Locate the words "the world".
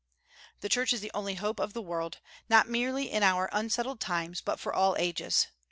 1.73-2.17